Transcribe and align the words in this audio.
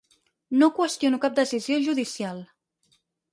No 0.61 0.69
qüestiono 0.77 1.19
cap 1.25 1.35
decisió 1.41 1.79
judicial. 1.89 2.41